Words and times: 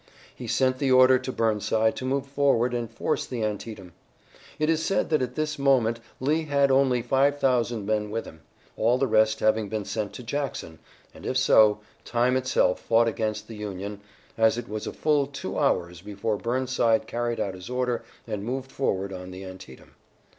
He 0.33 0.47
sent 0.47 0.79
the 0.79 0.91
order 0.91 1.19
to 1.19 1.31
Burnside 1.31 1.95
to 1.97 2.05
move 2.05 2.25
forward 2.25 2.73
and 2.73 2.89
force 2.89 3.27
the 3.27 3.43
Antietam. 3.43 3.93
It 4.57 4.67
is 4.67 4.83
said 4.83 5.11
that 5.11 5.21
at 5.21 5.35
this 5.35 5.59
moment 5.59 5.99
Lee 6.19 6.45
had 6.45 6.71
only 6.71 7.03
five 7.03 7.37
thousand 7.39 7.85
men 7.85 8.09
with 8.09 8.25
him, 8.25 8.41
all 8.75 8.97
the 8.97 9.05
rest 9.05 9.41
having 9.41 9.69
been 9.69 9.85
sent 9.85 10.11
to 10.13 10.23
Jackson, 10.23 10.79
and, 11.13 11.23
if 11.23 11.37
so, 11.37 11.81
time 12.03 12.35
itself 12.35 12.79
fought 12.79 13.07
against 13.07 13.47
the 13.47 13.55
Union, 13.57 14.01
as 14.39 14.57
it 14.57 14.67
was 14.67 14.87
a 14.87 14.91
full 14.91 15.27
two 15.27 15.59
hours 15.59 16.01
before 16.01 16.35
Burnside 16.35 17.05
carried 17.05 17.39
out 17.39 17.53
his 17.53 17.69
order 17.69 18.03
and 18.25 18.43
moved 18.43 18.71
forward 18.71 19.13
on 19.13 19.29
the 19.29 19.43
Antietam. 19.45 19.93